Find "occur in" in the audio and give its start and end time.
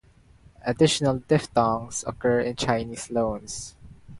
2.07-2.55